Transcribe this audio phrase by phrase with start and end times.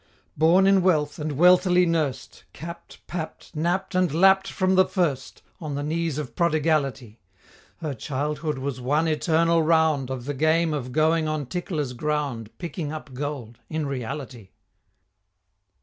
[0.35, 5.75] Born in wealth, and wealthily nursed, Capp'd, papp'd, napp'd, and lapp'd from the first On
[5.75, 7.19] the knees of Prodigality,
[7.81, 12.91] Her childhood was one eternal round Of the game of going on Tickler's ground Picking
[12.91, 14.49] up gold in reality.